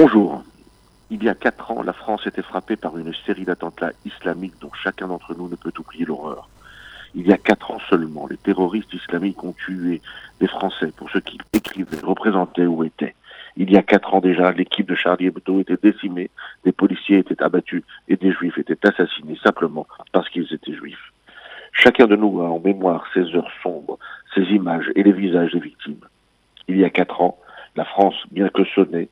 [0.00, 0.44] Bonjour.
[1.10, 4.70] Il y a quatre ans, la France était frappée par une série d'attentats islamiques dont
[4.72, 6.48] chacun d'entre nous ne peut oublier l'horreur.
[7.16, 10.00] Il y a quatre ans seulement, les terroristes islamiques ont tué
[10.38, 13.16] des Français pour ce qu'ils écrivaient, représentaient ou étaient.
[13.56, 16.30] Il y a quatre ans déjà, l'équipe de Charlie Hebdo était décimée,
[16.64, 21.12] des policiers étaient abattus et des juifs étaient assassinés simplement parce qu'ils étaient juifs.
[21.72, 23.98] Chacun de nous a en mémoire ces heures sombres,
[24.32, 26.04] ces images et les visages des victimes.
[26.68, 27.36] Il y a quatre ans,
[27.74, 29.08] la France, bien que sonnée,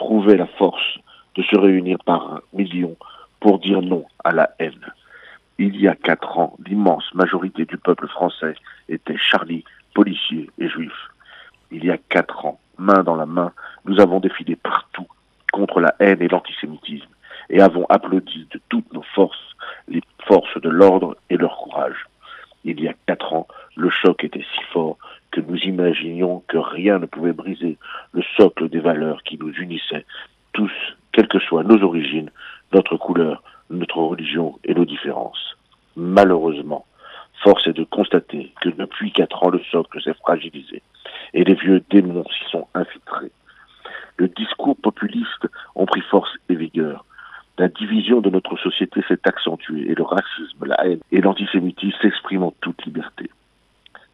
[0.00, 0.98] trouvait la force
[1.34, 2.96] de se réunir par millions
[3.38, 4.86] pour dire non à la haine.
[5.58, 8.54] Il y a quatre ans, l'immense majorité du peuple français
[8.88, 9.62] était Charlie,
[9.94, 10.94] policier et juif.
[11.70, 13.52] Il y a quatre ans, main dans la main,
[13.84, 15.06] nous avons défilé partout
[15.52, 17.12] contre la haine et l'antisémitisme
[17.50, 19.54] et avons applaudi de toutes nos forces
[19.88, 22.06] les forces de l'ordre et leur courage.
[22.64, 24.96] Il y a quatre ans, le choc était si fort
[25.30, 27.78] que nous imaginions que rien ne pouvait briser
[28.12, 30.04] le socle des valeurs qui nous unissaient,
[30.52, 30.72] tous,
[31.12, 32.30] quelles que soient nos origines,
[32.72, 35.56] notre couleur, notre religion et nos différences.
[35.96, 36.86] Malheureusement,
[37.42, 40.82] force est de constater que depuis quatre ans, le socle s'est fragilisé
[41.34, 43.32] et les vieux démons s'y sont infiltrés.
[44.16, 47.04] Le discours populiste ont pris force et vigueur.
[47.58, 52.52] La division de notre société s'est accentuée et le racisme, la haine et l'antisémitisme s'expriment.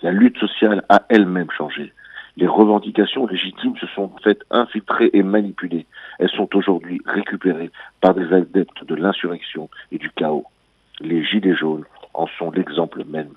[0.07, 1.93] La lutte sociale a elle-même changé.
[2.37, 5.85] Les revendications légitimes se sont faites infiltrer et manipuler.
[6.21, 10.47] Elles sont aujourd'hui récupérées par des adeptes de l'insurrection et du chaos.
[11.01, 11.83] Les Gilets jaunes
[12.15, 13.33] en sont l'exemple même.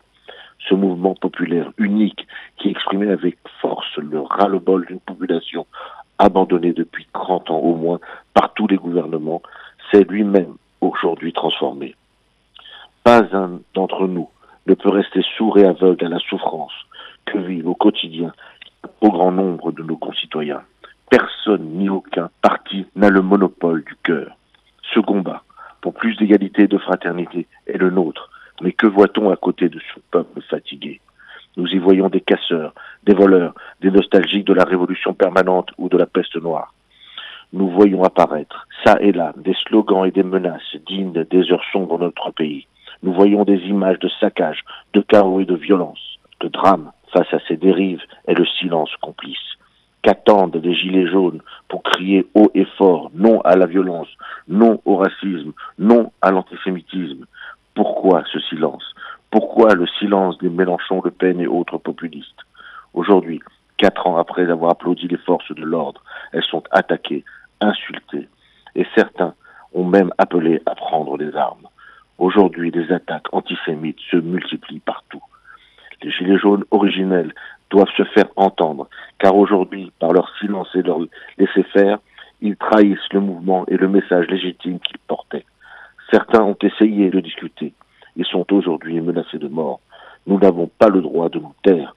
[0.60, 5.66] Ce mouvement populaire unique qui exprimait avec force le ras-le-bol d'une population
[6.20, 8.00] abandonnée depuis 30 ans au moins
[8.36, 9.42] par tous les gouvernements,
[9.90, 11.96] s'est lui-même aujourd'hui transformé.
[13.04, 14.30] Pas un d'entre nous
[14.70, 16.74] ne peut rester sourd et aveugle à la souffrance
[17.26, 18.32] que vivent au quotidien
[19.02, 20.62] au grand nombre de nos concitoyens.
[21.10, 24.38] Personne ni aucun parti n'a le monopole du cœur.
[24.94, 25.42] Ce combat
[25.82, 28.30] pour plus d'égalité et de fraternité est le nôtre.
[28.62, 31.02] Mais que voit-on à côté de ce peuple fatigué?
[31.58, 32.74] Nous y voyons des casseurs,
[33.04, 36.74] des voleurs, des nostalgiques de la révolution permanente ou de la peste noire.
[37.54, 41.98] Nous voyons apparaître, ça et là, des slogans et des menaces dignes des heures sombres
[41.98, 42.68] de notre pays.
[43.02, 46.92] Nous voyons des images de saccage, de chaos et de violence, de drame.
[47.14, 49.38] Face à ces dérives est le silence complice.
[50.02, 54.10] Qu'attendent les gilets jaunes pour crier haut et fort non à la violence,
[54.48, 57.26] non au racisme, non à l'antisémitisme?
[57.74, 58.84] Pourquoi ce silence?
[59.32, 62.42] Pourquoi le silence des Mélenchon, Le Pen et autres populistes?
[62.94, 63.40] Aujourd'hui,
[63.78, 67.24] quatre ans après avoir applaudi les forces de l'ordre, elles sont attaquées,
[67.62, 68.28] insultées,
[68.76, 69.34] et certains
[69.74, 71.69] ont même appelé à prendre les armes.
[72.20, 75.24] Aujourd'hui, les attaques antisémites se multiplient partout.
[76.04, 77.34] Les Gilets jaunes originels
[77.70, 81.00] doivent se faire entendre, car aujourd'hui, par leur silence et leur
[81.38, 82.00] laisser-faire,
[82.42, 85.46] ils trahissent le mouvement et le message légitime qu'ils portaient.
[86.12, 87.74] Certains ont essayé de discuter.
[88.18, 89.80] Ils sont aujourd'hui menacés de mort.
[90.28, 91.96] Nous n'avons pas le droit de nous taire,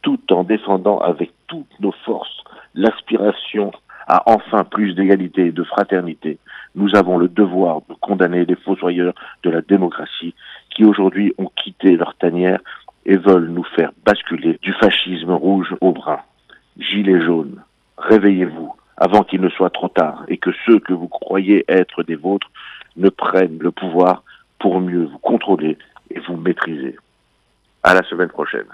[0.00, 2.42] tout en défendant avec toutes nos forces
[2.74, 3.72] l'aspiration
[4.06, 6.38] à enfin plus d'égalité et de fraternité,
[6.74, 10.34] nous avons le devoir de condamner les fossoyeurs de la démocratie
[10.70, 12.60] qui aujourd'hui ont quitté leur tanière
[13.06, 16.20] et veulent nous faire basculer du fascisme rouge au brun.
[16.78, 17.62] Gilets jaunes,
[17.96, 22.16] réveillez-vous avant qu'il ne soit trop tard et que ceux que vous croyez être des
[22.16, 22.50] vôtres
[22.96, 24.22] ne prennent le pouvoir
[24.58, 25.78] pour mieux vous contrôler
[26.10, 26.96] et vous maîtriser.
[27.82, 28.66] À la semaine prochaine.